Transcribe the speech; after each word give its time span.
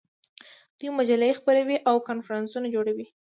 دوی 0.77 0.89
مجلې 0.99 1.37
خپروي 1.39 1.77
او 1.89 1.95
کنفرانسونه 2.09 2.67
جوړوي. 2.75 3.05